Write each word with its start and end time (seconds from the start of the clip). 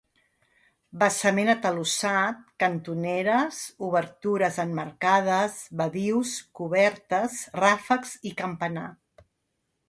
Basament 1.01 1.51
atalussat, 1.53 2.39
cantoneres, 2.63 3.59
obertures 3.89 4.57
emmarcades, 4.63 5.61
badius, 5.83 6.33
cobertes, 6.61 7.37
ràfecs 7.67 8.17
i 8.33 8.35
campanar. 8.43 8.89